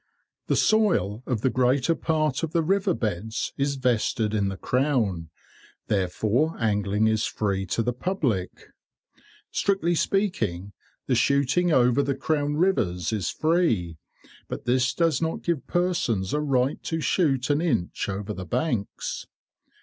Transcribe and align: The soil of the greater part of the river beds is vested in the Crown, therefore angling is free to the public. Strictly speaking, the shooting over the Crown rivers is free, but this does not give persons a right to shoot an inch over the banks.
The 0.47 0.55
soil 0.55 1.21
of 1.27 1.41
the 1.41 1.51
greater 1.51 1.93
part 1.93 2.41
of 2.41 2.53
the 2.53 2.63
river 2.63 2.95
beds 2.95 3.53
is 3.55 3.75
vested 3.75 4.33
in 4.33 4.49
the 4.49 4.57
Crown, 4.57 5.29
therefore 5.89 6.55
angling 6.59 7.05
is 7.05 7.25
free 7.25 7.67
to 7.67 7.83
the 7.83 7.93
public. 7.93 8.49
Strictly 9.51 9.93
speaking, 9.93 10.73
the 11.05 11.13
shooting 11.13 11.71
over 11.71 12.01
the 12.01 12.15
Crown 12.15 12.55
rivers 12.55 13.13
is 13.13 13.29
free, 13.29 13.99
but 14.47 14.65
this 14.65 14.95
does 14.95 15.21
not 15.21 15.43
give 15.43 15.67
persons 15.67 16.33
a 16.33 16.39
right 16.41 16.81
to 16.81 16.99
shoot 16.99 17.51
an 17.51 17.61
inch 17.61 18.09
over 18.09 18.33
the 18.33 18.43
banks. 18.47 19.27